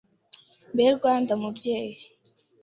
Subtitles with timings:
[0.73, 1.95] Mbe Rwanda mubyeyi